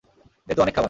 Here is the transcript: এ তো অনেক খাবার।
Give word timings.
এ 0.47 0.53
তো 0.55 0.61
অনেক 0.61 0.73
খাবার। 0.73 0.79